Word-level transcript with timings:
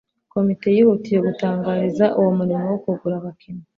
komite 0.33 0.67
yihutiye 0.75 1.19
gutangiraza 1.27 2.05
uwo 2.19 2.31
murimo 2.37 2.65
wo 2.71 2.77
kugura 2.83 3.15
abakinnyi 3.19 3.65